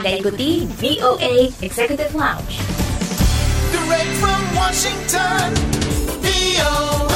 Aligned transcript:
Anda 0.00 0.16
ikuti 0.16 0.64
VOA 0.80 1.52
Executive 1.60 2.16
Lounge. 2.16 2.56
Direct 3.68 4.12
from 4.16 4.40
Washington, 4.56 5.52
VOA. 6.24 7.09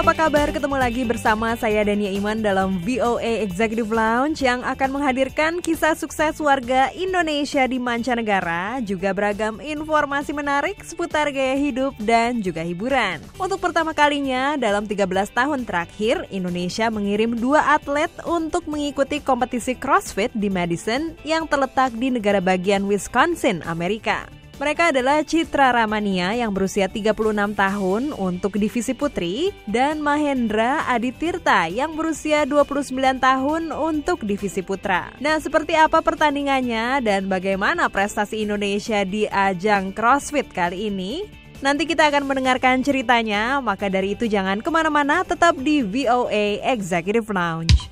Apa 0.00 0.16
kabar? 0.16 0.48
Ketemu 0.48 0.80
lagi 0.80 1.04
bersama 1.04 1.52
saya 1.60 1.84
Dania 1.84 2.08
Iman 2.08 2.40
dalam 2.40 2.80
VOA 2.80 3.44
Executive 3.44 3.92
Lounge 3.92 4.40
yang 4.40 4.64
akan 4.64 4.96
menghadirkan 4.96 5.60
kisah 5.60 5.92
sukses 5.92 6.40
warga 6.40 6.88
Indonesia 6.96 7.68
di 7.68 7.76
mancanegara, 7.76 8.80
juga 8.80 9.12
beragam 9.12 9.60
informasi 9.60 10.32
menarik 10.32 10.80
seputar 10.80 11.28
gaya 11.28 11.52
hidup 11.52 11.92
dan 12.00 12.40
juga 12.40 12.64
hiburan. 12.64 13.20
Untuk 13.36 13.60
pertama 13.60 13.92
kalinya 13.92 14.56
dalam 14.56 14.88
13 14.88 15.36
tahun 15.36 15.68
terakhir, 15.68 16.24
Indonesia 16.32 16.88
mengirim 16.88 17.36
dua 17.36 17.76
atlet 17.76 18.08
untuk 18.24 18.64
mengikuti 18.72 19.20
kompetisi 19.20 19.76
CrossFit 19.76 20.32
di 20.32 20.48
Madison 20.48 21.12
yang 21.28 21.44
terletak 21.44 21.92
di 21.92 22.08
negara 22.08 22.40
bagian 22.40 22.88
Wisconsin, 22.88 23.60
Amerika. 23.68 24.39
Mereka 24.60 24.92
adalah 24.92 25.24
Citra 25.24 25.72
Ramania 25.72 26.36
yang 26.36 26.52
berusia 26.52 26.84
36 26.84 27.16
tahun 27.56 28.12
untuk 28.12 28.60
divisi 28.60 28.92
putri 28.92 29.56
dan 29.64 30.04
Mahendra 30.04 30.84
Aditirta 30.84 31.64
yang 31.64 31.96
berusia 31.96 32.44
29 32.44 32.92
tahun 33.16 33.72
untuk 33.72 34.20
divisi 34.20 34.60
putra. 34.60 35.16
Nah, 35.16 35.40
seperti 35.40 35.80
apa 35.80 36.04
pertandingannya 36.04 37.00
dan 37.00 37.24
bagaimana 37.24 37.88
prestasi 37.88 38.44
Indonesia 38.44 39.00
di 39.00 39.24
ajang 39.24 39.96
CrossFit 39.96 40.52
kali 40.52 40.92
ini? 40.92 41.24
Nanti 41.64 41.88
kita 41.88 42.12
akan 42.12 42.28
mendengarkan 42.28 42.84
ceritanya, 42.84 43.64
maka 43.64 43.88
dari 43.88 44.12
itu 44.12 44.28
jangan 44.28 44.60
ke 44.60 44.68
mana-mana, 44.68 45.24
tetap 45.24 45.56
di 45.56 45.80
VOA 45.80 46.60
Executive 46.68 47.32
Lounge. 47.32 47.89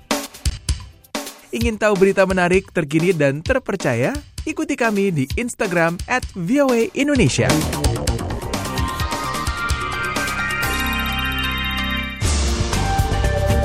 Ingin 1.48 1.80
tahu 1.80 1.96
berita 1.96 2.28
menarik, 2.28 2.68
terkini, 2.76 3.16
dan 3.16 3.40
terpercaya? 3.40 4.12
Ikuti 4.44 4.76
kami 4.76 5.08
di 5.08 5.24
Instagram 5.40 5.96
at 6.04 6.20
VOA 6.36 6.92
Indonesia. 6.92 7.48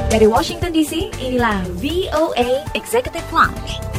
Dari 0.07 0.29
Washington 0.29 0.71
DC, 0.71 1.11
inilah 1.19 1.65
VOA 1.83 2.63
Executive 2.71 3.27
Lounge. 3.35 3.92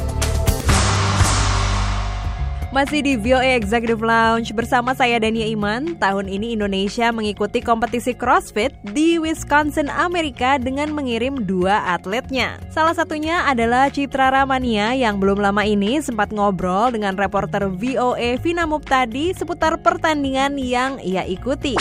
Masih 2.75 3.07
di 3.07 3.15
VOA 3.15 3.55
Executive 3.55 4.03
Lounge 4.03 4.51
bersama 4.51 4.99
saya 4.99 5.23
Dania 5.23 5.47
Iman. 5.47 5.95
Tahun 5.95 6.27
ini 6.27 6.59
Indonesia 6.59 7.15
mengikuti 7.15 7.63
kompetisi 7.63 8.19
CrossFit 8.19 8.75
di 8.91 9.15
Wisconsin, 9.15 9.87
Amerika 9.87 10.59
dengan 10.59 10.91
mengirim 10.91 11.47
dua 11.47 11.87
atletnya. 11.95 12.59
Salah 12.75 12.91
satunya 12.91 13.47
adalah 13.47 13.95
Citra 13.95 14.35
Ramania 14.35 14.91
yang 14.91 15.23
belum 15.23 15.39
lama 15.39 15.63
ini 15.63 16.03
sempat 16.03 16.35
ngobrol 16.35 16.91
dengan 16.91 17.15
reporter 17.15 17.71
VOA 17.71 18.43
Vina 18.43 18.67
Muptadi 18.67 19.31
seputar 19.39 19.79
pertandingan 19.79 20.59
yang 20.59 20.99
ia 20.99 21.23
ikuti. 21.31 21.79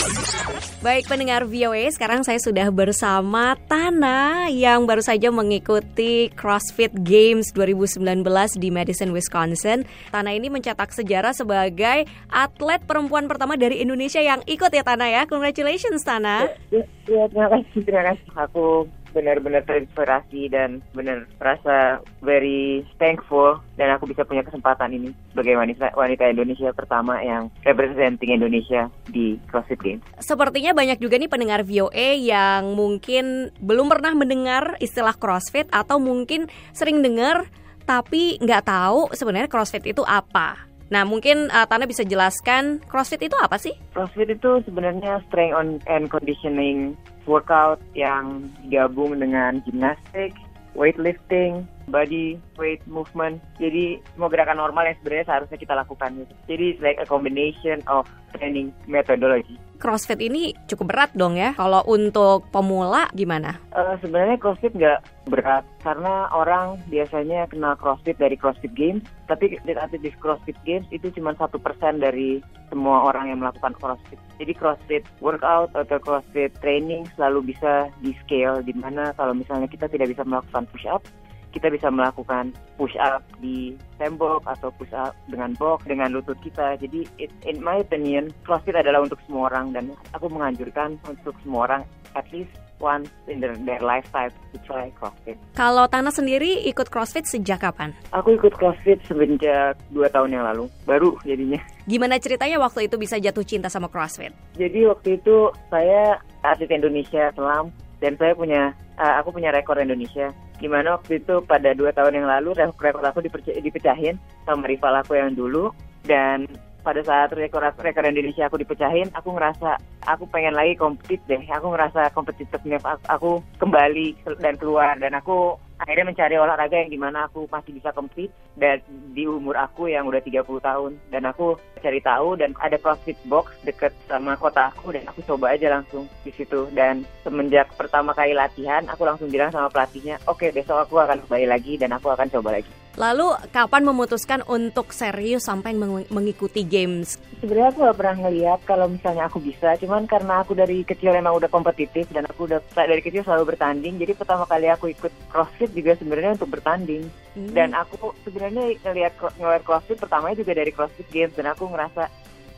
Baik 0.84 1.08
pendengar 1.08 1.48
VOA, 1.48 1.88
sekarang 1.90 2.28
saya 2.28 2.36
sudah 2.36 2.68
bersama 2.68 3.56
Tana 3.66 4.52
yang 4.52 4.84
baru 4.84 5.00
saja 5.00 5.32
mengikuti 5.32 6.28
CrossFit 6.36 6.92
Games 7.00 7.56
2019 7.56 8.20
di 8.60 8.68
Madison, 8.68 9.08
Wisconsin. 9.16 9.88
Tana 10.12 10.36
ini 10.36 10.52
mencetak 10.52 10.83
sejarah 10.92 11.32
sebagai 11.32 12.04
atlet 12.28 12.82
perempuan 12.84 13.30
pertama 13.30 13.54
dari 13.54 13.80
Indonesia 13.80 14.20
yang 14.20 14.42
ikut 14.44 14.68
ya 14.74 14.82
Tana 14.82 15.06
ya. 15.08 15.22
Congratulations 15.24 16.02
Tana. 16.02 16.50
Ya, 16.68 16.84
ya, 17.06 17.24
terima 17.30 17.48
kasih, 17.48 17.80
terima 17.84 18.04
kasih. 18.12 18.28
Aku 18.34 18.90
benar-benar 19.14 19.62
terinspirasi 19.62 20.50
dan 20.50 20.82
benar 20.90 21.30
merasa 21.38 22.02
very 22.18 22.82
thankful 22.98 23.62
dan 23.78 23.94
aku 23.94 24.10
bisa 24.10 24.26
punya 24.26 24.42
kesempatan 24.42 24.90
ini 24.90 25.14
sebagai 25.30 25.54
wanita 25.54 25.94
wanita 25.94 26.34
Indonesia 26.34 26.74
pertama 26.74 27.22
yang 27.22 27.46
representing 27.62 28.34
Indonesia 28.34 28.90
di 29.06 29.38
CrossFit 29.46 29.78
Games. 29.78 30.02
Sepertinya 30.18 30.74
banyak 30.74 30.98
juga 30.98 31.14
nih 31.16 31.30
pendengar 31.30 31.62
VOA 31.62 32.18
yang 32.18 32.74
mungkin 32.74 33.54
belum 33.62 33.86
pernah 33.86 34.12
mendengar 34.18 34.74
istilah 34.82 35.14
CrossFit 35.14 35.70
atau 35.70 36.02
mungkin 36.02 36.50
sering 36.74 37.00
dengar 37.00 37.46
tapi 37.86 38.40
nggak 38.42 38.66
tahu 38.66 39.14
sebenarnya 39.14 39.46
CrossFit 39.46 39.86
itu 39.86 40.02
apa. 40.02 40.73
Nah, 40.92 41.02
mungkin 41.08 41.48
uh, 41.48 41.64
Tana 41.64 41.88
bisa 41.88 42.04
jelaskan 42.04 42.80
CrossFit 42.84 43.24
itu 43.24 43.36
apa 43.40 43.56
sih? 43.56 43.72
CrossFit 43.96 44.36
itu 44.36 44.60
sebenarnya 44.68 45.24
strength 45.28 45.56
on 45.56 45.68
and 45.88 46.12
conditioning 46.12 46.92
workout 47.24 47.80
yang 47.96 48.52
gabung 48.68 49.16
dengan 49.16 49.64
gimnastik, 49.64 50.36
weightlifting, 50.76 51.64
body 51.88 52.36
weight 52.56 52.82
movement. 52.88 53.40
Jadi 53.60 54.00
semua 54.14 54.32
gerakan 54.32 54.60
normal 54.60 54.88
yang 54.88 54.98
sebenarnya 55.02 55.26
seharusnya 55.28 55.58
kita 55.60 55.74
lakukan 55.76 56.10
gitu. 56.20 56.34
Jadi 56.48 56.64
it's 56.76 56.82
like 56.82 56.98
a 57.00 57.06
combination 57.08 57.80
of 57.90 58.08
training 58.34 58.74
methodology. 58.90 59.56
CrossFit 59.78 60.22
ini 60.22 60.56
cukup 60.64 60.96
berat 60.96 61.10
dong 61.12 61.36
ya. 61.36 61.52
Kalau 61.54 61.84
untuk 61.84 62.48
pemula 62.48 63.10
gimana? 63.12 63.60
Uh, 63.74 63.98
sebenarnya 64.00 64.40
CrossFit 64.40 64.72
nggak 64.72 65.28
berat 65.28 65.64
karena 65.84 66.30
orang 66.32 66.80
biasanya 66.88 67.44
kenal 67.50 67.76
CrossFit 67.76 68.16
dari 68.16 68.38
CrossFit 68.38 68.72
Games, 68.72 69.04
tapi 69.28 69.60
atlet 69.60 70.00
di 70.00 70.10
CrossFit 70.16 70.56
Games 70.64 70.88
itu 70.88 71.12
cuma 71.12 71.36
satu 71.36 71.60
persen 71.60 72.00
dari 72.00 72.40
semua 72.72 73.04
orang 73.06 73.28
yang 73.28 73.38
melakukan 73.44 73.76
CrossFit. 73.76 74.18
Jadi 74.40 74.52
CrossFit 74.56 75.04
workout 75.20 75.70
atau 75.76 75.98
CrossFit 76.00 76.54
training 76.64 77.04
selalu 77.14 77.54
bisa 77.54 77.92
di 78.00 78.16
scale, 78.24 78.64
di 78.64 78.72
mana 78.72 79.12
kalau 79.14 79.36
misalnya 79.36 79.68
kita 79.68 79.86
tidak 79.90 80.10
bisa 80.10 80.24
melakukan 80.24 80.64
push 80.72 80.88
up, 80.88 81.04
kita 81.54 81.70
bisa 81.70 81.86
melakukan 81.88 82.50
push 82.74 82.98
up 82.98 83.22
di 83.38 83.78
tembok 84.02 84.42
atau 84.50 84.74
push 84.74 84.90
up 84.90 85.14
dengan 85.30 85.54
box 85.54 85.86
dengan 85.86 86.10
lutut 86.10 86.34
kita. 86.42 86.74
Jadi 86.82 87.06
it, 87.22 87.30
in 87.46 87.62
my 87.62 87.78
opinion 87.78 88.34
CrossFit 88.42 88.74
adalah 88.74 89.06
untuk 89.06 89.22
semua 89.30 89.54
orang 89.54 89.70
dan 89.70 89.94
aku 90.10 90.26
menganjurkan 90.26 90.98
untuk 91.06 91.38
semua 91.46 91.70
orang 91.70 91.82
at 92.18 92.26
least 92.34 92.50
once 92.82 93.06
in 93.30 93.38
their, 93.38 93.54
their 93.62 93.78
lifetime 93.80 94.34
to 94.50 94.58
try 94.66 94.90
CrossFit. 94.98 95.38
Kalau 95.54 95.86
Tana 95.86 96.10
sendiri 96.10 96.66
ikut 96.66 96.90
CrossFit 96.90 97.24
sejak 97.24 97.62
kapan? 97.62 97.94
Aku 98.10 98.34
ikut 98.34 98.52
CrossFit 98.58 98.98
semenjak 99.06 99.78
dua 99.94 100.10
tahun 100.10 100.34
yang 100.34 100.44
lalu, 100.44 100.66
baru 100.84 101.14
jadinya. 101.22 101.62
Gimana 101.86 102.18
ceritanya 102.18 102.58
waktu 102.58 102.90
itu 102.90 102.98
bisa 102.98 103.16
jatuh 103.16 103.46
cinta 103.46 103.70
sama 103.70 103.86
CrossFit? 103.86 104.34
Jadi 104.58 104.84
waktu 104.90 105.22
itu 105.22 105.54
saya 105.70 106.18
atlet 106.42 106.70
Indonesia 106.74 107.30
selam 107.32 107.70
dan 108.02 108.18
saya 108.18 108.34
punya 108.34 108.74
uh, 108.98 109.14
aku 109.22 109.32
punya 109.32 109.54
rekor 109.54 109.78
Indonesia 109.78 110.28
Gimana 110.62 110.96
waktu 110.98 111.18
itu 111.18 111.42
pada 111.44 111.74
dua 111.74 111.90
tahun 111.90 112.22
yang 112.22 112.28
lalu 112.30 112.54
rekor 112.54 113.02
aku 113.02 113.20
dipecahin 113.24 114.16
sama 114.46 114.70
rival 114.70 114.94
aku 115.02 115.18
yang 115.18 115.34
dulu 115.34 115.74
dan 116.06 116.46
pada 116.84 117.00
saat 117.00 117.32
rekor 117.32 117.64
rekor 117.64 118.04
Indonesia 118.04 118.44
aku 118.44 118.60
dipecahin, 118.60 119.08
aku 119.16 119.32
ngerasa 119.32 119.80
aku 120.04 120.28
pengen 120.28 120.52
lagi 120.52 120.76
kompet 120.76 121.16
deh. 121.24 121.40
Aku 121.48 121.72
ngerasa 121.72 122.12
kompetitifnya 122.12 122.76
aku, 122.84 123.00
aku 123.08 123.30
kembali 123.56 124.20
dan 124.44 124.54
keluar 124.60 124.92
dan 125.00 125.16
aku 125.16 125.56
akhirnya 125.78 126.10
mencari 126.10 126.36
olahraga 126.38 126.76
yang 126.80 126.90
di 126.90 126.98
mana 127.00 127.26
aku 127.26 127.46
masih 127.50 127.74
bisa 127.74 127.90
compete 127.90 128.32
dan 128.54 128.78
di 129.12 129.26
umur 129.26 129.58
aku 129.58 129.90
yang 129.90 130.06
udah 130.06 130.22
30 130.22 130.46
tahun. 130.60 130.92
Dan 131.10 131.22
aku 131.26 131.58
cari 131.82 132.00
tahu 132.00 132.38
dan 132.38 132.54
ada 132.62 132.78
CrossFit 132.80 133.18
box 133.26 133.52
deket 133.66 133.92
sama 134.06 134.38
kota 134.38 134.70
aku 134.70 134.94
dan 134.94 135.04
aku 135.10 135.20
coba 135.26 135.54
aja 135.54 135.70
langsung 135.70 136.06
di 136.22 136.30
situ. 136.34 136.70
Dan 136.72 137.02
semenjak 137.26 137.70
pertama 137.74 138.14
kali 138.14 138.32
latihan 138.32 138.86
aku 138.90 139.02
langsung 139.06 139.28
bilang 139.30 139.50
sama 139.50 139.70
pelatihnya 139.72 140.20
oke 140.30 140.38
okay, 140.38 140.50
besok 140.54 140.86
aku 140.86 141.00
akan 141.00 141.18
kembali 141.26 141.46
lagi 141.48 141.74
dan 141.80 141.90
aku 141.94 142.12
akan 142.12 142.30
coba 142.30 142.60
lagi 142.60 142.83
Lalu 142.94 143.34
kapan 143.50 143.82
memutuskan 143.82 144.46
untuk 144.46 144.94
serius 144.94 145.50
sampai 145.50 145.74
mengikuti 146.06 146.62
games? 146.62 147.18
Sebenarnya 147.42 147.74
aku 147.74 147.78
gak 147.90 147.98
pernah 147.98 148.16
ngeliat 148.22 148.60
kalau 148.62 148.86
misalnya 148.86 149.26
aku 149.26 149.42
bisa, 149.42 149.74
cuman 149.82 150.06
karena 150.06 150.46
aku 150.46 150.54
dari 150.54 150.86
kecil 150.86 151.10
emang 151.10 151.34
udah 151.34 151.50
kompetitif 151.50 152.06
dan 152.14 152.22
aku 152.30 152.46
udah 152.46 152.62
dari 152.78 153.02
kecil 153.02 153.26
selalu 153.26 153.54
bertanding, 153.54 153.98
jadi 153.98 154.14
pertama 154.14 154.46
kali 154.46 154.70
aku 154.70 154.94
ikut 154.94 155.10
CrossFit 155.26 155.74
juga 155.74 155.98
sebenarnya 155.98 156.38
untuk 156.38 156.54
bertanding. 156.54 157.10
Hmm. 157.34 157.50
Dan 157.50 157.74
aku 157.74 158.14
sebenarnya 158.22 158.78
ngeliat 158.86 159.18
ngeliat 159.18 159.62
CrossFit 159.66 159.98
pertamanya 159.98 160.38
juga 160.38 160.54
dari 160.54 160.70
CrossFit 160.70 161.10
Games 161.10 161.34
dan 161.34 161.50
aku 161.50 161.66
ngerasa 161.66 162.06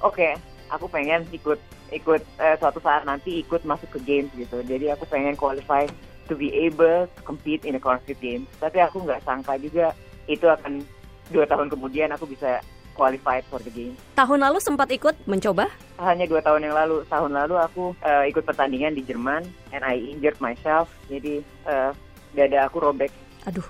oke, 0.05 0.20
okay, 0.20 0.37
aku 0.69 0.84
pengen 0.93 1.25
ikut 1.32 1.56
ikut 1.94 2.22
uh, 2.43 2.56
suatu 2.60 2.82
saat 2.82 3.08
nanti 3.08 3.40
ikut 3.40 3.64
masuk 3.64 3.88
ke 3.96 4.00
games 4.05 4.31
gitu. 4.37 4.60
Jadi 4.66 4.90
aku 4.93 5.08
pengen 5.08 5.38
qualify 5.38 5.87
to 6.26 6.34
be 6.34 6.50
able 6.50 7.06
to 7.06 7.20
compete 7.22 7.62
in 7.62 7.78
a 7.78 7.81
CrossFit 7.81 8.19
Games. 8.19 8.50
Tapi 8.58 8.82
aku 8.82 9.06
nggak 9.06 9.22
sangka 9.22 9.55
juga 9.62 9.94
itu 10.26 10.46
akan 10.46 10.82
dua 11.31 11.46
tahun 11.46 11.70
kemudian 11.70 12.11
aku 12.14 12.26
bisa 12.26 12.62
qualified 12.96 13.44
for 13.52 13.61
the 13.61 13.73
game. 13.73 13.94
Tahun 14.17 14.38
lalu 14.40 14.58
sempat 14.62 14.88
ikut 14.88 15.14
mencoba? 15.28 15.69
Hanya 16.00 16.25
dua 16.25 16.40
tahun 16.40 16.64
yang 16.64 16.75
lalu. 16.75 17.05
Tahun 17.06 17.28
lalu 17.28 17.55
aku 17.61 17.93
uh, 18.00 18.25
ikut 18.25 18.43
pertandingan 18.43 18.96
di 18.96 19.05
Jerman 19.05 19.44
and 19.76 19.82
I 19.84 20.00
injured 20.00 20.40
myself. 20.40 20.88
Jadi 21.12 21.44
uh, 21.69 21.93
dada 22.32 22.67
aku 22.67 22.81
robek. 22.81 23.12
Aduh. 23.44 23.64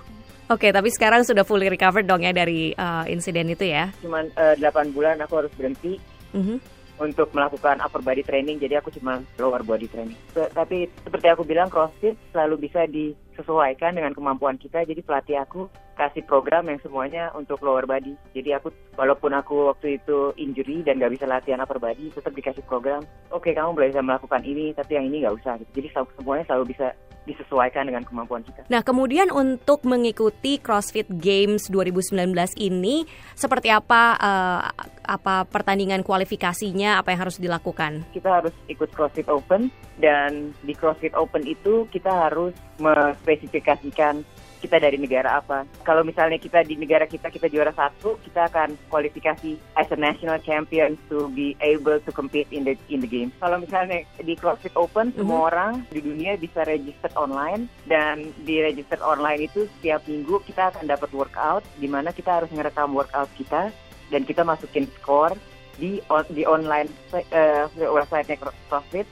Oke, 0.47 0.71
okay, 0.71 0.71
tapi 0.71 0.87
sekarang 0.95 1.27
sudah 1.27 1.43
fully 1.43 1.67
recovered 1.67 2.07
dong 2.07 2.23
ya 2.23 2.31
dari 2.31 2.71
uh, 2.79 3.03
insiden 3.03 3.51
itu 3.51 3.67
ya? 3.67 3.91
Cuman 3.99 4.31
uh, 4.39 4.55
8 4.55 4.95
bulan 4.95 5.19
aku 5.19 5.43
harus 5.43 5.51
berhenti. 5.59 5.99
Mm 6.31 6.43
-hmm 6.43 6.57
untuk 6.97 7.29
melakukan 7.33 7.77
upper 7.81 8.01
body 8.01 8.25
training 8.25 8.57
jadi 8.57 8.81
aku 8.81 8.89
cuma 8.89 9.21
lower 9.37 9.61
body 9.61 9.85
training 9.89 10.17
tapi 10.33 10.89
seperti 11.05 11.27
aku 11.29 11.45
bilang 11.45 11.69
crossfit 11.69 12.17
selalu 12.33 12.67
bisa 12.69 12.89
disesuaikan 12.89 13.93
dengan 13.93 14.17
kemampuan 14.17 14.57
kita 14.57 14.81
jadi 14.83 15.01
pelatih 15.05 15.37
aku 15.37 15.69
kasih 15.97 16.23
program 16.23 16.69
yang 16.69 16.77
semuanya 16.79 17.33
untuk 17.33 17.59
lower 17.65 17.89
body. 17.89 18.13
Jadi 18.37 18.53
aku 18.53 18.69
walaupun 18.93 19.33
aku 19.33 19.73
waktu 19.73 19.97
itu 19.97 20.31
injury 20.37 20.85
dan 20.85 21.01
nggak 21.01 21.17
bisa 21.17 21.25
latihan 21.25 21.59
upper 21.59 21.81
body, 21.81 22.13
tetap 22.13 22.31
dikasih 22.37 22.61
program. 22.69 23.01
Oke, 23.33 23.51
kamu 23.57 23.73
boleh 23.73 23.89
bisa 23.89 24.05
melakukan 24.05 24.45
ini, 24.45 24.71
tapi 24.77 24.95
yang 24.95 25.09
ini 25.09 25.25
nggak 25.25 25.35
usah. 25.41 25.57
Gitu. 25.57 25.83
Jadi 25.83 25.87
semuanya 26.21 26.45
selalu 26.45 26.77
bisa 26.77 26.93
disesuaikan 27.27 27.83
dengan 27.91 28.07
kemampuan 28.07 28.41
kita. 28.47 28.63
Nah, 28.71 28.79
kemudian 28.81 29.27
untuk 29.35 29.83
mengikuti 29.83 30.63
CrossFit 30.63 31.11
Games 31.11 31.67
2019 31.67 32.15
ini 32.55 33.03
seperti 33.35 33.67
apa 33.67 34.15
eh, 34.15 34.59
apa 35.03 35.43
pertandingan 35.43 36.07
kualifikasinya, 36.07 37.03
apa 37.03 37.11
yang 37.11 37.27
harus 37.27 37.37
dilakukan? 37.37 38.07
Kita 38.15 38.39
harus 38.41 38.55
ikut 38.71 38.87
CrossFit 38.95 39.27
Open 39.27 39.67
dan 39.99 40.55
di 40.63 40.71
CrossFit 40.71 41.11
Open 41.19 41.43
itu 41.43 41.85
kita 41.91 42.31
harus 42.31 42.55
mengspesifikasikan 42.79 44.23
kita 44.59 44.81
dari 44.81 44.97
negara 44.97 45.39
apa. 45.39 45.63
Kalau 45.85 46.01
misalnya 46.01 46.41
kita 46.41 46.65
di 46.65 46.75
negara 46.75 47.05
kita 47.05 47.29
kita 47.29 47.47
juara 47.47 47.71
satu, 47.73 48.17
kita 48.25 48.49
akan 48.49 48.75
kualifikasi 48.89 49.57
as 49.77 49.89
a 49.93 49.97
national 49.99 50.41
champion 50.43 50.97
to 51.07 51.29
be 51.33 51.53
able 51.61 51.97
to 52.01 52.11
compete 52.11 52.49
in 52.49 52.65
the 52.65 52.73
in 52.89 53.01
the 53.01 53.09
game. 53.09 53.29
Kalau 53.37 53.61
misalnya 53.61 54.03
di 54.17 54.33
CrossFit 54.33 54.73
Open, 54.73 55.13
semua 55.13 55.53
orang 55.53 55.85
di 55.93 56.01
dunia 56.01 56.35
bisa 56.35 56.65
register 56.65 57.09
online 57.13 57.69
dan 57.85 58.33
di 58.43 58.59
register 58.61 58.99
online 59.01 59.47
itu 59.47 59.69
setiap 59.79 60.03
minggu 60.09 60.41
kita 60.45 60.73
akan 60.73 60.89
dapat 60.89 61.09
workout 61.13 61.63
di 61.77 61.87
mana 61.89 62.11
kita 62.11 62.41
harus 62.41 62.49
ngerekam 62.51 62.93
workout 62.93 63.29
kita 63.37 63.69
dan 64.09 64.21
kita 64.23 64.41
masukin 64.43 64.87
skor 64.99 65.35
di 65.77 66.01
on- 66.09 66.29
di 66.33 66.43
online 66.43 66.89
eh, 67.13 67.69
website-nya 67.77 68.41
CrossFit 68.69 69.05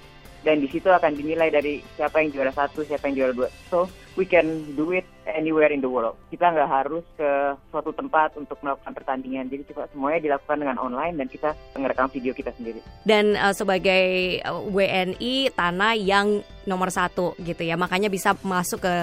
dan 0.45 0.61
di 0.61 0.69
situ 0.69 0.93
akan 0.93 1.17
dinilai 1.17 1.49
dari 1.49 1.81
siapa 1.97 2.21
yang 2.21 2.29
juara 2.29 2.53
satu, 2.53 2.85
siapa 2.85 3.09
yang 3.09 3.17
juara 3.17 3.33
dua. 3.33 3.49
So 3.73 3.89
we 4.13 4.29
can 4.29 4.77
do 4.77 4.93
it 4.93 5.09
anywhere 5.25 5.73
in 5.73 5.81
the 5.81 5.89
world. 5.89 6.13
Kita 6.29 6.53
nggak 6.53 6.69
harus 6.69 7.01
ke 7.17 7.57
suatu 7.73 7.89
tempat 7.97 8.37
untuk 8.37 8.61
melakukan 8.61 8.93
pertandingan. 8.93 9.49
Jadi 9.49 9.65
kita 9.65 9.89
semuanya 9.89 10.21
dilakukan 10.21 10.61
dengan 10.61 10.77
online 10.77 11.17
dan 11.17 11.27
kita 11.27 11.57
ngerekam 11.73 12.13
video 12.13 12.37
kita 12.37 12.53
sendiri. 12.53 12.79
Dan 13.01 13.33
eh, 13.33 13.53
sebagai 13.57 14.05
eh, 14.45 14.53
WNI 14.69 15.57
tanah 15.57 15.97
yang 15.97 16.45
nomor 16.69 16.93
satu 16.93 17.33
gitu 17.41 17.65
ya, 17.65 17.73
makanya 17.73 18.13
bisa 18.13 18.37
masuk 18.45 18.85
ke 18.85 18.95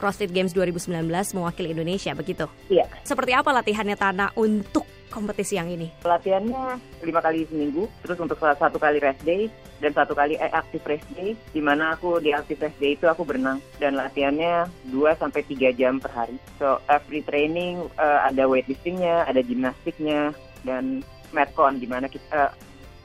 CrossFit 0.00 0.32
Games 0.32 0.56
2019 0.56 1.04
mewakili 1.36 1.76
Indonesia 1.76 2.16
begitu. 2.16 2.48
Iya. 2.72 2.88
Seperti 3.04 3.36
apa 3.36 3.52
latihannya 3.52 3.98
tanah 3.98 4.32
untuk 4.40 4.87
kompetisi 5.08 5.56
yang 5.56 5.68
ini? 5.68 5.90
Latihannya 6.04 6.78
lima 7.02 7.20
kali 7.20 7.48
seminggu, 7.48 7.88
terus 8.04 8.18
untuk 8.20 8.38
satu 8.38 8.76
kali 8.76 9.00
rest 9.00 9.24
day 9.24 9.48
dan 9.78 9.94
satu 9.94 10.12
kali 10.14 10.34
eh, 10.38 10.50
active 10.50 10.82
rest 10.86 11.06
day, 11.14 11.34
di 11.54 11.60
mana 11.62 11.94
aku 11.94 12.18
di 12.18 12.34
active 12.34 12.60
rest 12.62 12.78
day 12.82 12.94
itu 12.98 13.06
aku 13.06 13.22
berenang 13.22 13.62
dan 13.78 13.94
latihannya 13.94 14.66
2 14.90 15.20
sampai 15.20 15.42
3 15.46 15.78
jam 15.78 16.02
per 16.02 16.10
hari. 16.12 16.36
So 16.58 16.82
every 16.90 17.22
training 17.22 17.86
eh, 17.98 18.20
ada 18.26 18.46
weightliftingnya, 18.50 19.26
ada 19.26 19.40
gimnastiknya 19.40 20.34
dan 20.66 21.02
metcon 21.30 21.78
di 21.78 21.86
mana 21.86 22.10
kita 22.10 22.50
eh, 22.50 22.50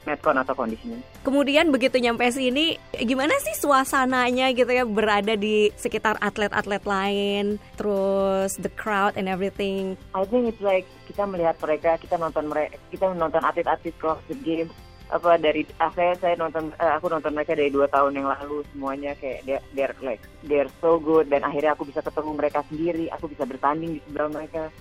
metcon 0.10 0.40
atau 0.40 0.54
conditioning. 0.58 1.13
Kemudian 1.24 1.72
begitu 1.72 2.04
nyampe 2.04 2.28
sini, 2.36 2.76
gimana 2.92 3.32
sih 3.40 3.56
suasananya 3.56 4.52
gitu 4.52 4.68
ya 4.68 4.84
berada 4.84 5.40
di 5.40 5.72
sekitar 5.80 6.20
atlet-atlet 6.20 6.84
lain, 6.84 7.46
terus 7.80 8.60
the 8.60 8.68
crowd 8.76 9.16
and 9.16 9.32
everything. 9.32 9.96
I 10.12 10.28
think 10.28 10.52
it's 10.52 10.60
like 10.60 10.84
kita 11.08 11.24
melihat 11.24 11.56
mereka, 11.64 11.96
kita 11.96 12.20
nonton 12.20 12.52
mereka, 12.52 12.76
kita 12.92 13.08
menonton 13.08 13.40
atlet-atlet 13.40 13.96
CrossFit 13.96 14.44
Games 14.44 14.76
apa 15.14 15.38
dari 15.38 15.62
saya 15.78 16.18
saya 16.18 16.34
nonton 16.42 16.74
eh, 16.74 16.94
aku 16.98 17.06
nonton 17.06 17.38
mereka 17.38 17.54
dari 17.54 17.70
dua 17.70 17.86
tahun 17.86 18.18
yang 18.18 18.28
lalu 18.34 18.66
semuanya 18.74 19.14
kayak 19.22 19.46
they're, 19.46 19.66
they're 19.78 19.98
like 20.02 20.24
they're 20.50 20.72
so 20.82 20.98
good 20.98 21.30
dan 21.30 21.46
akhirnya 21.46 21.78
aku 21.78 21.86
bisa 21.86 22.02
ketemu 22.02 22.34
mereka 22.34 22.66
sendiri 22.66 23.06
aku 23.14 23.30
bisa 23.30 23.46
bertanding 23.46 24.00
di 24.00 24.02
sebelah 24.10 24.34
mereka 24.34 24.74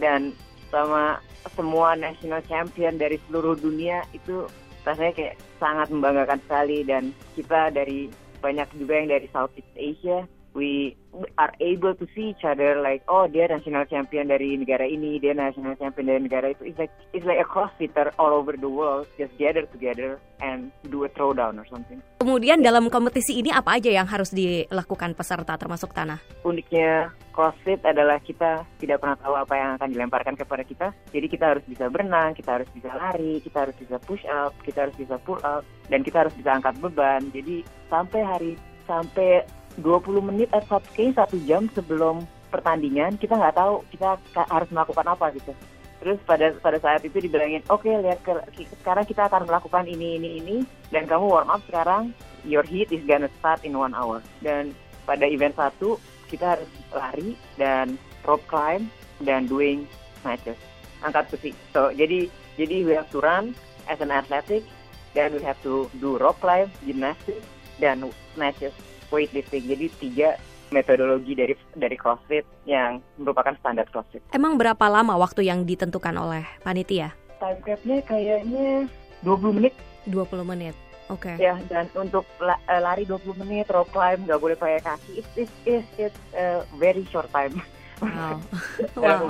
dan 0.00 0.32
sama 0.72 1.20
semua 1.52 1.92
national 2.00 2.40
champion 2.48 2.96
dari 2.96 3.20
seluruh 3.28 3.60
dunia 3.60 4.00
itu 4.16 4.48
rasanya 4.84 5.12
kayak 5.16 5.36
sangat 5.58 5.88
membanggakan 5.90 6.40
sekali. 6.44 6.84
Dan 6.84 7.10
kita 7.34 7.72
dari 7.72 8.12
banyak 8.44 8.68
juga 8.76 8.94
yang 9.00 9.08
dari 9.08 9.26
Southeast 9.32 9.72
Asia 9.74 10.28
we 10.54 10.96
are 11.38 11.52
able 11.60 11.94
to 11.94 12.06
see 12.14 12.30
each 12.30 12.46
other 12.46 12.78
like 12.78 13.02
oh 13.10 13.26
dia 13.26 13.50
national 13.50 13.84
champion 13.90 14.30
dari 14.30 14.54
negara 14.54 14.86
ini 14.86 15.18
dia 15.18 15.34
national 15.34 15.74
champion 15.78 16.06
dari 16.06 16.20
negara 16.22 16.46
itu 16.54 16.62
it's 16.70 16.78
like 16.78 16.94
it's 17.10 17.26
like 17.26 17.38
a 17.42 17.46
crossfitter 17.46 18.14
all 18.18 18.30
over 18.30 18.54
the 18.54 18.70
world 18.70 19.06
just 19.18 19.34
gather 19.38 19.66
together 19.74 20.18
and 20.42 20.70
do 20.90 21.02
a 21.02 21.10
throwdown 21.12 21.58
or 21.58 21.66
something 21.66 21.98
Kemudian 22.22 22.64
dalam 22.64 22.88
kompetisi 22.88 23.36
ini 23.36 23.52
apa 23.52 23.76
aja 23.76 23.92
yang 23.92 24.08
harus 24.08 24.32
dilakukan 24.32 25.12
peserta 25.12 25.60
termasuk 25.60 25.92
tanah? 25.92 26.22
uniknya 26.40 27.12
CrossFit 27.34 27.82
adalah 27.82 28.22
kita 28.22 28.62
tidak 28.78 29.02
pernah 29.02 29.18
tahu 29.18 29.34
apa 29.34 29.54
yang 29.58 29.70
akan 29.76 29.90
dilemparkan 29.90 30.38
kepada 30.38 30.62
kita. 30.62 30.94
Jadi 31.10 31.26
kita 31.26 31.50
harus 31.50 31.64
bisa 31.66 31.90
berenang, 31.90 32.30
kita 32.38 32.56
harus 32.62 32.70
bisa 32.70 32.94
lari, 32.94 33.42
kita 33.42 33.66
harus 33.66 33.74
bisa 33.74 33.98
push 34.06 34.22
up, 34.30 34.54
kita 34.62 34.86
harus 34.86 34.94
bisa 34.94 35.18
pull 35.26 35.42
up, 35.42 35.66
dan 35.90 36.06
kita 36.06 36.24
harus 36.24 36.34
bisa 36.38 36.54
angkat 36.54 36.78
beban. 36.78 37.26
Jadi 37.34 37.66
sampai 37.90 38.20
hari 38.22 38.52
sampai 38.86 39.42
20 39.80 40.30
menit 40.30 40.48
atau 40.54 40.78
kayaknya 40.94 41.24
satu 41.24 41.36
jam 41.42 41.66
sebelum 41.74 42.22
pertandingan 42.52 43.18
kita 43.18 43.34
nggak 43.34 43.58
tahu 43.58 43.82
kita 43.90 44.14
harus 44.46 44.68
melakukan 44.70 45.06
apa 45.10 45.34
gitu. 45.34 45.50
Terus 45.98 46.18
pada 46.28 46.52
pada 46.60 46.78
saat 46.78 47.00
itu 47.02 47.16
dibilangin, 47.16 47.64
oke 47.66 47.88
lihat 47.88 48.20
ke- 48.22 48.66
sekarang 48.84 49.08
kita 49.08 49.26
akan 49.26 49.48
melakukan 49.48 49.88
ini 49.88 50.20
ini 50.20 50.28
ini 50.38 50.56
dan 50.92 51.08
kamu 51.08 51.26
warm 51.26 51.50
up 51.50 51.64
sekarang. 51.66 52.14
Your 52.44 52.62
heat 52.62 52.92
is 52.92 53.00
gonna 53.08 53.32
start 53.40 53.64
in 53.64 53.74
one 53.74 53.96
hour. 53.96 54.20
Dan 54.44 54.76
pada 55.08 55.24
event 55.24 55.56
satu 55.56 55.96
kita 56.28 56.58
harus 56.58 56.70
lari 56.92 57.34
dan 57.56 57.96
rope 58.28 58.44
climb 58.46 58.92
dan 59.24 59.48
doing 59.48 59.88
snatches 60.20 60.60
angkat 61.04 61.28
besi. 61.32 61.50
So 61.72 61.92
jadi 61.92 62.28
jadi 62.56 62.84
we 62.84 62.92
have 62.96 63.08
to 63.12 63.20
run 63.20 63.52
as 63.88 64.00
an 64.00 64.12
athletic, 64.12 64.64
then 65.12 65.36
we 65.36 65.40
have 65.44 65.60
to 65.62 65.88
do 66.00 66.16
rope 66.16 66.40
climb, 66.40 66.72
gymnastics 66.84 67.44
dan 67.82 68.04
snatches, 68.32 68.72
weightlifting. 69.14 69.64
Jadi 69.64 69.86
tiga 70.02 70.28
metodologi 70.74 71.38
dari 71.38 71.54
dari 71.78 71.94
CrossFit 71.94 72.42
yang 72.66 72.98
merupakan 73.16 73.54
standar 73.62 73.86
CrossFit. 73.88 74.26
Emang 74.34 74.58
berapa 74.58 74.86
lama 74.90 75.14
waktu 75.14 75.46
yang 75.46 75.62
ditentukan 75.62 76.14
oleh 76.18 76.42
panitia? 76.66 77.14
Time 77.38 77.60
capnya 77.62 77.98
kayaknya 78.02 78.90
20 79.22 79.56
menit 79.62 79.74
20 80.08 80.44
menit. 80.44 80.76
Oke. 81.12 81.36
ya 81.36 81.60
dan 81.68 81.84
untuk 81.92 82.24
eh, 82.40 82.80
lari 82.80 83.04
20 83.04 83.36
menit, 83.44 83.68
rope 83.68 83.92
climb 83.92 84.24
nggak 84.24 84.40
boleh 84.40 84.56
pakai 84.56 84.80
kaki. 84.80 85.20
It's 85.20 85.30
it's 85.36 85.54
it's, 85.68 85.88
it's 86.00 86.20
a 86.32 86.64
very 86.80 87.04
short 87.12 87.28
time. 87.32 87.60
Wow. 88.00 88.40
Wow. 88.98 89.28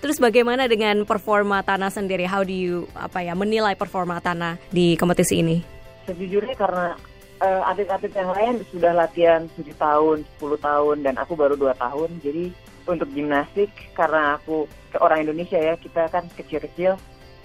Terus 0.00 0.22
bagaimana 0.22 0.70
dengan 0.70 1.02
performa 1.02 1.64
tanah 1.66 1.90
sendiri? 1.90 2.22
How 2.22 2.46
do 2.46 2.54
you 2.54 2.86
apa 2.94 3.26
ya 3.26 3.34
menilai 3.34 3.74
performa 3.74 4.22
tanah 4.22 4.62
di 4.70 4.94
kompetisi 4.94 5.42
ini? 5.42 5.58
Sejujurnya 6.06 6.54
karena 6.54 6.94
eh, 7.40 7.62
atlet-atlet 7.64 8.14
yang 8.14 8.30
lain 8.32 8.54
sudah 8.72 8.92
latihan 8.96 9.48
7 9.56 9.72
tahun, 9.76 10.24
10 10.38 10.56
tahun, 10.60 10.96
dan 11.04 11.14
aku 11.20 11.36
baru 11.36 11.54
2 11.56 11.76
tahun. 11.76 12.10
Jadi 12.24 12.52
untuk 12.86 13.08
gimnastik, 13.12 13.70
karena 13.92 14.38
aku 14.38 14.70
ke 14.92 14.98
orang 15.02 15.26
Indonesia 15.26 15.58
ya, 15.58 15.74
kita 15.76 16.08
kan 16.08 16.24
kecil-kecil. 16.38 16.96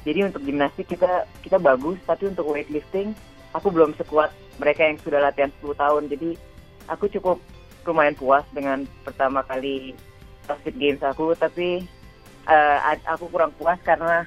Jadi 0.01 0.19
untuk 0.25 0.41
gimnastik 0.41 0.89
kita 0.89 1.29
kita 1.45 1.61
bagus, 1.61 2.01
tapi 2.09 2.29
untuk 2.29 2.49
weightlifting 2.49 3.13
aku 3.53 3.69
belum 3.69 3.93
sekuat 3.99 4.33
mereka 4.57 4.87
yang 4.87 4.97
sudah 5.01 5.19
latihan 5.21 5.53
10 5.61 5.77
tahun. 5.77 6.03
Jadi 6.09 6.29
aku 6.89 7.05
cukup 7.11 7.37
lumayan 7.85 8.17
puas 8.17 8.45
dengan 8.53 8.85
pertama 9.05 9.45
kali 9.45 9.93
CrossFit 10.45 10.77
Games 10.77 11.01
aku, 11.05 11.37
tapi 11.37 11.85
ad- 12.49 13.05
aku 13.05 13.29
kurang 13.29 13.53
puas 13.57 13.77
karena 13.85 14.25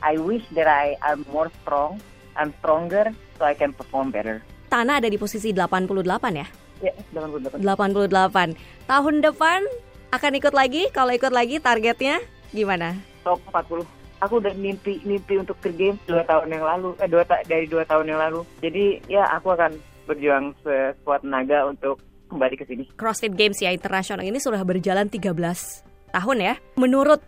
I 0.00 0.16
wish 0.16 0.44
that 0.56 0.68
I 0.68 0.96
am 1.04 1.28
more 1.28 1.52
strong, 1.60 2.00
I'm 2.36 2.56
stronger, 2.64 3.12
so 3.36 3.44
I 3.44 3.52
can 3.52 3.76
perform 3.76 4.08
better. 4.08 4.40
Tanah 4.70 5.02
ada 5.02 5.10
di 5.10 5.18
posisi 5.18 5.50
88 5.50 5.90
ya? 6.38 6.46
Ya, 6.80 6.94
88. 7.12 7.58
88. 7.58 8.54
Tahun 8.86 9.14
depan 9.18 9.60
akan 10.14 10.32
ikut 10.38 10.54
lagi? 10.54 10.86
Kalau 10.94 11.10
ikut 11.10 11.34
lagi 11.34 11.58
targetnya 11.58 12.22
gimana? 12.54 12.94
Top 13.26 13.42
40. 13.50 13.82
Aku 14.20 14.38
udah 14.38 14.52
mimpi 14.54 15.00
mimpi 15.02 15.40
untuk 15.40 15.56
ke 15.64 15.72
game 15.72 15.96
dua 16.04 16.20
tahun 16.28 16.52
yang 16.52 16.62
lalu, 16.62 16.92
eh 17.00 17.08
dua 17.08 17.24
ta- 17.24 17.40
dari 17.48 17.64
dua 17.64 17.88
tahun 17.88 18.14
yang 18.14 18.20
lalu. 18.20 18.44
Jadi 18.60 19.00
ya 19.08 19.24
aku 19.32 19.56
akan 19.56 19.74
berjuang 20.04 20.52
sekuat 20.60 21.24
tenaga 21.24 21.66
untuk 21.66 21.98
kembali 22.28 22.54
ke 22.60 22.64
sini. 22.68 22.84
CrossFit 22.94 23.32
Games 23.34 23.58
ya 23.58 23.72
internasional 23.72 24.22
ini 24.22 24.38
sudah 24.38 24.60
berjalan 24.62 25.08
13 25.08 25.34
tahun 26.14 26.38
ya. 26.38 26.54
Menurut 26.78 27.18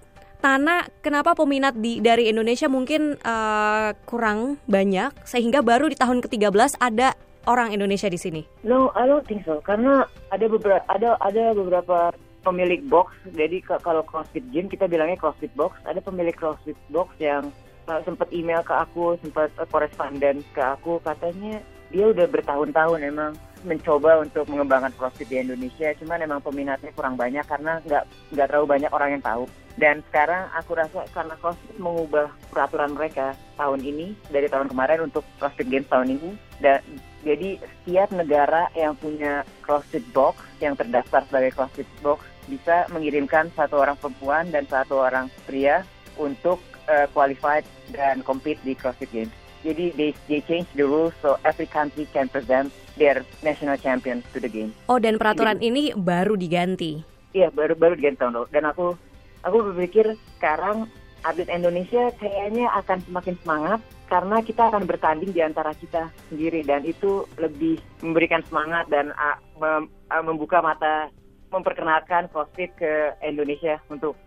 Tana, 0.42 0.82
kenapa 1.06 1.38
peminat 1.38 1.78
di 1.78 2.02
dari 2.02 2.26
Indonesia 2.26 2.66
mungkin 2.66 3.14
eh, 3.14 3.88
kurang 4.04 4.58
banyak 4.66 5.14
sehingga 5.22 5.62
baru 5.62 5.86
di 5.86 5.94
tahun 5.94 6.18
ke-13 6.18 6.82
ada 6.82 7.14
orang 7.46 7.74
Indonesia 7.74 8.08
di 8.10 8.18
sini? 8.18 8.42
No, 8.66 8.90
I 8.94 9.06
don't 9.06 9.26
think 9.26 9.42
so. 9.46 9.58
Karena 9.62 10.06
ada 10.30 10.46
beberapa 10.46 10.82
ada 10.86 11.18
ada 11.22 11.54
beberapa 11.56 12.12
pemilik 12.42 12.82
box. 12.90 13.14
Jadi 13.32 13.62
kalau 13.62 14.02
CrossFit 14.02 14.44
Gym 14.50 14.66
kita 14.66 14.90
bilangnya 14.90 15.18
CrossFit 15.18 15.54
Box. 15.54 15.78
Ada 15.86 16.02
pemilik 16.02 16.34
CrossFit 16.34 16.78
Box 16.90 17.14
yang 17.22 17.48
uh, 17.86 18.00
sempat 18.02 18.28
email 18.34 18.62
ke 18.66 18.74
aku, 18.74 19.16
sempat 19.22 19.50
uh, 19.58 19.66
koresponden 19.70 20.42
ke 20.50 20.62
aku 20.62 20.98
katanya 21.02 21.62
dia 21.92 22.08
udah 22.08 22.24
bertahun-tahun 22.24 23.00
emang 23.04 23.32
mencoba 23.62 24.26
untuk 24.26 24.42
mengembangkan 24.50 24.90
CrossFit 24.98 25.30
di 25.30 25.38
Indonesia, 25.38 25.94
cuman 26.02 26.18
emang 26.18 26.42
peminatnya 26.42 26.90
kurang 26.98 27.14
banyak 27.14 27.46
karena 27.46 27.78
nggak 27.86 28.04
nggak 28.34 28.46
terlalu 28.50 28.66
banyak 28.66 28.90
orang 28.90 29.10
yang 29.14 29.22
tahu. 29.22 29.44
Dan 29.80 30.04
sekarang 30.12 30.52
aku 30.52 30.76
rasa 30.76 31.08
karena 31.16 31.32
CrossFit 31.40 31.80
mengubah 31.80 32.28
peraturan 32.52 32.92
mereka 32.92 33.32
tahun 33.56 33.80
ini 33.80 34.12
dari 34.28 34.44
tahun 34.46 34.68
kemarin 34.68 35.08
untuk 35.08 35.24
CrossFit 35.40 35.72
Games 35.72 35.88
tahun 35.88 36.20
ini, 36.20 36.30
dan 36.60 36.84
jadi 37.24 37.56
setiap 37.56 38.12
negara 38.12 38.68
yang 38.76 38.92
punya 38.98 39.48
CrossFit 39.64 40.04
Box 40.12 40.44
yang 40.60 40.76
terdaftar 40.76 41.24
sebagai 41.24 41.56
CrossFit 41.56 41.88
Box 42.04 42.20
bisa 42.50 42.90
mengirimkan 42.90 43.48
satu 43.54 43.80
orang 43.80 43.96
perempuan 43.96 44.50
dan 44.50 44.66
satu 44.66 44.98
orang 45.00 45.30
pria 45.46 45.86
untuk 46.20 46.60
uh, 46.90 47.06
qualified 47.14 47.64
dan 47.94 48.20
compete 48.26 48.60
di 48.66 48.76
CrossFit 48.76 49.08
Games. 49.08 49.34
Jadi 49.62 49.94
they, 49.94 50.10
they 50.26 50.42
change 50.42 50.66
the 50.74 50.82
rules 50.82 51.14
so 51.22 51.38
every 51.46 51.70
country 51.70 52.04
can 52.10 52.26
present 52.26 52.74
their 52.98 53.22
national 53.46 53.78
champion 53.78 54.20
to 54.34 54.42
the 54.42 54.50
game. 54.50 54.74
Oh 54.90 54.98
dan 54.98 55.16
peraturan 55.16 55.62
ini 55.62 55.94
baru 55.94 56.34
diganti? 56.34 57.00
Iya 57.32 57.54
baru 57.54 57.78
baru 57.78 57.94
diganti 57.94 58.18
tahun 58.20 58.42
lalu. 58.42 58.48
Dan 58.50 58.66
aku 58.66 58.98
aku 59.42 59.72
berpikir 59.72 60.14
sekarang 60.38 60.90
atlet 61.22 61.50
Indonesia 61.50 62.10
kayaknya 62.18 62.66
akan 62.82 62.98
semakin 63.06 63.34
semangat 63.42 63.80
karena 64.10 64.44
kita 64.44 64.68
akan 64.68 64.84
bertanding 64.84 65.30
di 65.32 65.40
antara 65.40 65.72
kita 65.72 66.10
sendiri 66.28 66.66
dan 66.66 66.84
itu 66.84 67.24
lebih 67.38 67.80
memberikan 68.02 68.42
semangat 68.44 68.84
dan 68.90 69.14
uh, 69.14 69.38
mem, 69.56 69.88
uh, 70.10 70.22
membuka 70.26 70.60
mata 70.60 71.08
memperkenalkan 71.48 72.28
CrossFit 72.32 72.74
ke 72.76 73.16
Indonesia 73.24 73.78
untuk 73.88 74.18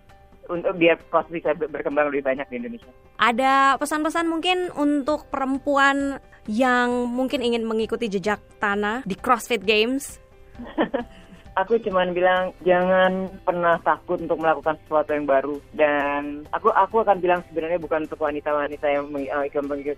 untuk 0.46 0.78
biar 0.78 0.98
CrossFit 1.10 1.42
bisa 1.42 1.52
berkembang 1.58 2.10
lebih 2.14 2.26
banyak 2.26 2.48
di 2.50 2.56
Indonesia. 2.62 2.92
Ada 3.18 3.78
pesan-pesan 3.82 4.30
mungkin 4.30 4.70
untuk 4.78 5.30
perempuan 5.30 6.22
yang 6.46 7.10
mungkin 7.10 7.42
ingin 7.42 7.66
mengikuti 7.66 8.06
jejak 8.06 8.42
tanah 8.62 9.02
di 9.04 9.18
CrossFit 9.18 9.66
Games? 9.66 10.22
aku 11.56 11.80
cuman 11.80 12.12
bilang 12.12 12.52
jangan 12.68 13.32
pernah 13.48 13.80
takut 13.82 14.20
untuk 14.20 14.38
melakukan 14.40 14.76
sesuatu 14.86 15.16
yang 15.16 15.26
baru. 15.26 15.56
Dan 15.72 16.44
aku 16.52 16.70
aku 16.76 17.02
akan 17.02 17.18
bilang 17.24 17.42
sebenarnya 17.50 17.80
bukan 17.80 18.06
untuk 18.06 18.22
wanita-wanita 18.22 18.86
yang 18.92 19.08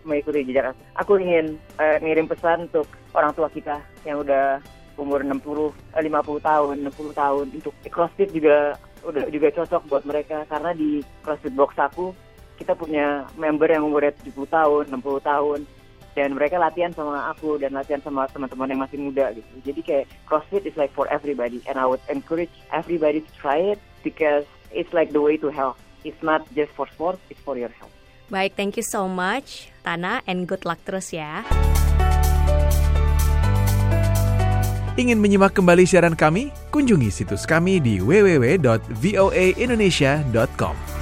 mengikuti 0.05 0.45
jejak 0.45 0.71
aku. 0.71 0.81
Aku 1.01 1.11
ingin 1.19 1.57
uh, 1.81 1.97
ngirim 1.99 2.29
pesan 2.29 2.69
untuk 2.69 2.87
orang 3.17 3.33
tua 3.33 3.49
kita 3.49 3.81
yang 4.05 4.21
udah 4.21 4.61
umur 4.97 5.21
60, 5.21 5.73
50 5.93 6.05
tahun, 6.41 6.75
60 6.89 7.13
tahun. 7.13 7.45
Untuk 7.53 7.73
CrossFit 7.89 8.29
juga 8.33 8.77
udah 9.05 9.25
juga 9.33 9.47
cocok 9.53 9.81
buat 9.89 10.03
mereka. 10.05 10.45
Karena 10.45 10.71
di 10.77 11.01
CrossFit 11.25 11.53
Box 11.57 11.73
aku 11.77 12.13
kita 12.57 12.73
punya 12.73 13.29
member 13.37 13.69
yang 13.69 13.85
umurnya 13.85 14.13
70 14.25 14.49
tahun, 14.49 14.83
60 14.89 15.21
tahun 15.21 15.59
dan 16.17 16.33
mereka 16.33 16.57
latihan 16.57 16.89
sama 16.97 17.29
aku 17.29 17.61
dan 17.61 17.77
latihan 17.77 18.01
sama 18.01 18.25
teman-teman 18.33 18.73
yang 18.73 18.81
masih 18.81 18.97
muda 18.97 19.29
gitu. 19.37 19.45
Jadi 19.61 19.85
kayak 19.85 20.09
CrossFit 20.25 20.65
is 20.65 20.73
like 20.73 20.89
for 20.97 21.05
everybody 21.13 21.61
and 21.69 21.77
I 21.77 21.85
would 21.85 22.01
encourage 22.09 22.49
everybody 22.73 23.21
to 23.21 23.29
try 23.37 23.61
it 23.61 23.77
because 24.01 24.49
it's 24.73 24.89
like 24.97 25.13
the 25.13 25.21
way 25.21 25.37
to 25.37 25.53
health. 25.53 25.77
It's 26.01 26.25
not 26.25 26.49
just 26.57 26.73
for 26.73 26.89
sport, 26.89 27.21
it's 27.29 27.37
for 27.45 27.53
your 27.53 27.69
health. 27.69 27.93
Baik, 28.33 28.57
thank 28.57 28.81
you 28.81 28.83
so 28.83 29.05
much 29.05 29.69
Tana 29.85 30.25
and 30.25 30.49
good 30.49 30.65
luck 30.65 30.81
terus 30.81 31.13
ya. 31.13 31.45
Ingin 34.97 35.21
menyimak 35.21 35.53
kembali 35.53 35.85
siaran 35.85 36.17
kami? 36.17 36.49
Kunjungi 36.73 37.13
situs 37.13 37.45
kami 37.45 37.77
di 37.77 38.01
www.voaindonesia.com. 38.01 40.96